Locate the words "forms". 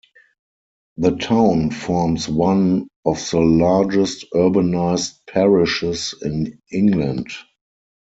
1.69-2.27